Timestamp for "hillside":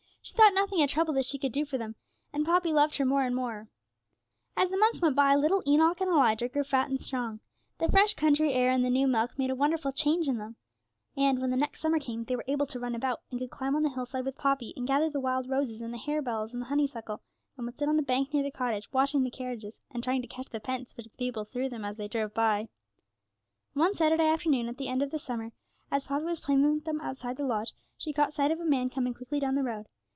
13.89-14.23